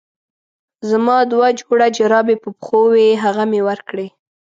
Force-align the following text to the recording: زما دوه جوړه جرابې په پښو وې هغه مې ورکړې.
زما 0.89 1.17
دوه 1.31 1.47
جوړه 1.59 1.87
جرابې 1.97 2.35
په 2.43 2.49
پښو 2.59 2.81
وې 2.93 3.09
هغه 3.23 3.43
مې 3.51 3.61
ورکړې. 3.67 4.07